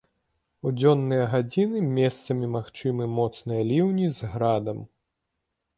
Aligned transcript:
У 0.67 0.71
дзённыя 0.77 1.25
гадзіны 1.33 1.83
месцамі 1.99 2.49
магчымыя 2.57 3.09
моцныя 3.19 3.61
ліўні 3.73 4.07
з 4.21 4.33
градам. 4.35 4.79